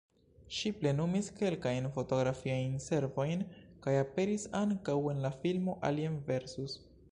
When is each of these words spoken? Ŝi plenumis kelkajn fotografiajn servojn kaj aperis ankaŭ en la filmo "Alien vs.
Ŝi 0.59 0.69
plenumis 0.77 1.27
kelkajn 1.41 1.87
fotografiajn 1.97 2.73
servojn 2.87 3.45
kaj 3.85 3.95
aperis 3.99 4.49
ankaŭ 4.63 4.99
en 5.15 5.23
la 5.29 5.35
filmo 5.45 5.79
"Alien 5.91 6.21
vs. 6.33 6.79